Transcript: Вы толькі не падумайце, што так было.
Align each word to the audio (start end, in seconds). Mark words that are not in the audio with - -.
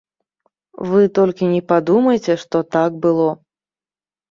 Вы 0.93 1.01
толькі 1.19 1.51
не 1.53 1.61
падумайце, 1.73 2.33
што 2.47 2.65
так 2.79 2.91
было. 3.07 3.31